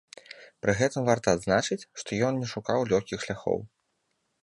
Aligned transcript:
Пры 0.65 0.73
гэтым 0.79 1.01
варта 1.09 1.27
адзначыць, 1.37 1.87
што 2.01 2.09
ён 2.31 2.43
не 2.45 2.51
шукаў 2.55 2.89
лёгкіх 2.93 3.19
шляхоў. 3.27 3.59